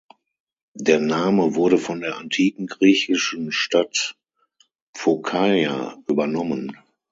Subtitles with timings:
[0.73, 4.15] Der Name wurde von der antiken griechischen Stadt
[4.95, 6.75] Phokaia übernommen.